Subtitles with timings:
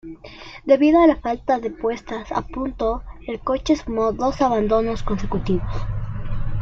[0.65, 5.71] Debido a la falta de puesta a punto el coche sumó dos abandonos consecutivos.